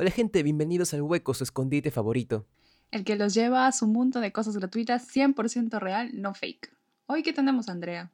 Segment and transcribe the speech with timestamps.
[0.00, 2.46] Hola gente, bienvenidos al Hueco, su escondite favorito.
[2.92, 6.72] El que los lleva a su mundo de cosas gratuitas 100% real, no fake.
[7.06, 8.12] Hoy, ¿qué tenemos, Andrea?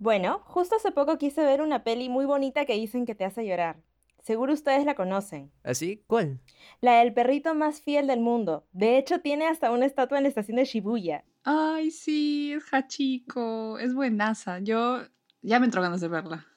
[0.00, 3.46] Bueno, justo hace poco quise ver una peli muy bonita que dicen que te hace
[3.46, 3.80] llorar.
[4.24, 5.52] Seguro ustedes la conocen.
[5.62, 6.02] ¿Así?
[6.08, 6.40] ¿Cuál?
[6.80, 8.66] La del perrito más fiel del mundo.
[8.72, 11.24] De hecho, tiene hasta una estatua en la estación de Shibuya.
[11.44, 13.78] Ay, sí, es Hachiko.
[13.78, 14.58] Es buenaza.
[14.58, 15.02] Yo
[15.42, 16.48] ya me entró ganas de verla.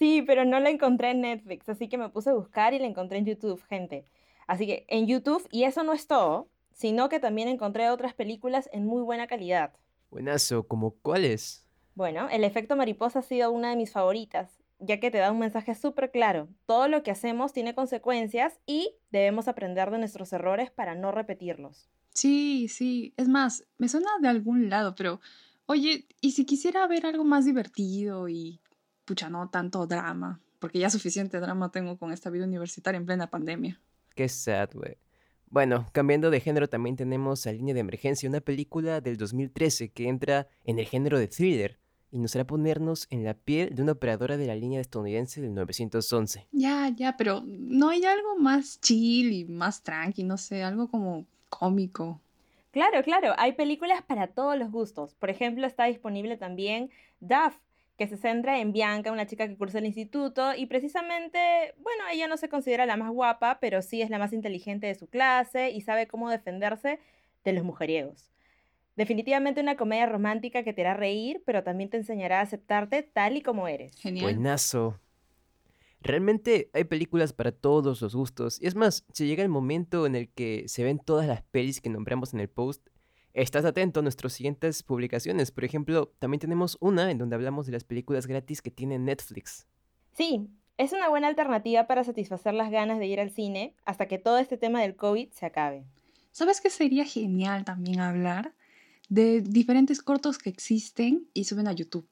[0.00, 2.86] Sí, pero no la encontré en Netflix, así que me puse a buscar y la
[2.86, 4.06] encontré en YouTube, gente.
[4.46, 8.70] Así que en YouTube, y eso no es todo, sino que también encontré otras películas
[8.72, 9.74] en muy buena calidad.
[10.10, 11.66] Buenazo, ¿como cuáles?
[11.94, 15.38] Bueno, El efecto mariposa ha sido una de mis favoritas, ya que te da un
[15.38, 16.48] mensaje súper claro.
[16.64, 21.90] Todo lo que hacemos tiene consecuencias y debemos aprender de nuestros errores para no repetirlos.
[22.14, 23.12] Sí, sí.
[23.18, 25.20] Es más, me suena de algún lado, pero
[25.66, 28.62] oye, ¿y si quisiera ver algo más divertido y,
[29.04, 30.40] pucha, no tanto drama?
[30.58, 33.80] Porque ya suficiente drama tengo con esta vida universitaria en plena pandemia.
[34.14, 34.96] Qué sad, güey.
[35.48, 40.08] Bueno, cambiando de género, también tenemos a Línea de Emergencia, una película del 2013 que
[40.08, 41.80] entra en el género de thriller
[42.12, 45.54] y nos hará ponernos en la piel de una operadora de la línea estadounidense del
[45.54, 46.46] 911.
[46.52, 51.26] Ya, ya, pero ¿no hay algo más chill y más tranqui, no sé, algo como
[51.48, 52.20] cómico?
[52.70, 55.14] Claro, claro, hay películas para todos los gustos.
[55.14, 56.90] Por ejemplo, está disponible también
[57.20, 57.56] Duff,
[58.00, 62.28] que se centra en Bianca, una chica que cursa el instituto y precisamente, bueno, ella
[62.28, 65.70] no se considera la más guapa, pero sí es la más inteligente de su clase
[65.70, 66.98] y sabe cómo defenderse
[67.44, 68.30] de los mujeriegos.
[68.96, 73.36] Definitivamente una comedia romántica que te hará reír, pero también te enseñará a aceptarte tal
[73.36, 73.94] y como eres.
[73.96, 74.32] Genial.
[74.32, 74.98] Buenazo.
[76.00, 78.62] Realmente hay películas para todos los gustos.
[78.62, 81.82] Y es más, si llega el momento en el que se ven todas las pelis
[81.82, 82.88] que nombramos en el post,
[83.34, 85.50] estás atento a nuestras siguientes publicaciones.
[85.50, 89.66] Por ejemplo, también tenemos una en donde hablamos de las películas gratis que tiene Netflix.
[90.16, 94.18] Sí, es una buena alternativa para satisfacer las ganas de ir al cine hasta que
[94.18, 95.84] todo este tema del COVID se acabe.
[96.32, 98.54] ¿Sabes qué sería genial también hablar?
[99.08, 102.08] De diferentes cortos que existen y suben a YouTube.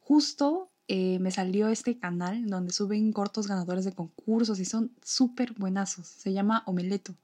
[0.00, 5.52] Justo eh, me salió este canal donde suben cortos ganadores de concursos y son súper
[5.54, 6.06] buenazos.
[6.06, 7.14] Se llama Omeleto.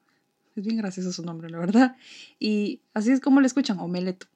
[0.59, 1.97] Es bien gracioso su nombre, la verdad.
[2.41, 4.27] Y así es como lo escuchan, Omeleto.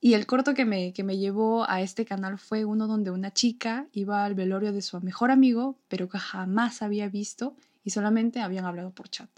[0.00, 3.32] Y el corto que me, que me llevó a este canal fue uno donde una
[3.32, 8.40] chica iba al velorio de su mejor amigo, pero que jamás había visto y solamente
[8.40, 9.28] habían hablado por chat.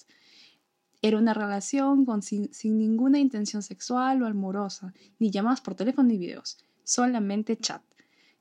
[1.02, 6.16] Era una relación con, sin, ninguna intención sexual o amorosa, ni llamadas por teléfono ni
[6.16, 7.82] videos, solamente chat.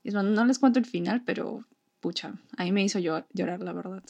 [0.04, 1.64] Y bueno, no les cuento el final, pero
[1.98, 4.04] pucha, a mí me hizo llor- llorar, la verdad.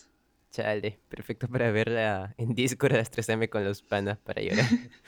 [0.50, 4.66] Chale, perfecto para verla en Discord a las 3 am con los panas para llorar.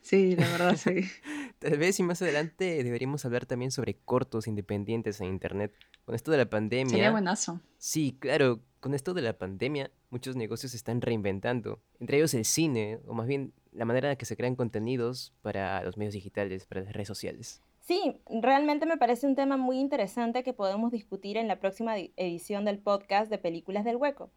[0.00, 1.00] Sí, la verdad, sí.
[1.58, 5.72] Tal vez y más adelante deberíamos hablar también sobre cortos independientes en internet.
[6.04, 6.90] Con esto de la pandemia.
[6.90, 7.62] Sería buenazo.
[7.78, 11.80] Sí, claro, con esto de la pandemia, muchos negocios se están reinventando.
[12.00, 15.82] Entre ellos el cine, o más bien la manera en que se crean contenidos para
[15.82, 17.62] los medios digitales, para las redes sociales.
[17.80, 22.12] Sí, realmente me parece un tema muy interesante que podemos discutir en la próxima di-
[22.16, 24.30] edición del podcast de Películas del Hueco.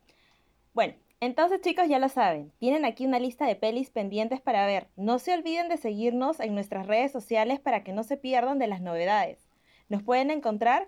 [0.77, 4.89] Bueno, entonces chicos ya lo saben, tienen aquí una lista de pelis pendientes para ver.
[4.95, 8.67] No se olviden de seguirnos en nuestras redes sociales para que no se pierdan de
[8.67, 9.39] las novedades.
[9.89, 10.87] Nos pueden encontrar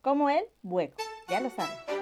[0.00, 0.96] como el Hueco,
[1.28, 1.97] ya lo saben.